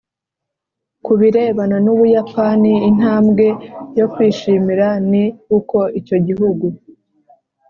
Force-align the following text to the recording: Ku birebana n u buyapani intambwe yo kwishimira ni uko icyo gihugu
Ku 1.05 1.13
birebana 1.19 1.77
n 1.85 1.87
u 1.93 1.95
buyapani 1.99 2.73
intambwe 2.89 3.47
yo 3.99 4.05
kwishimira 4.13 4.87
ni 5.09 5.23
uko 5.57 5.77
icyo 5.99 6.17
gihugu 6.27 6.65